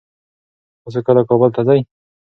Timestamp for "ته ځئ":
1.55-1.79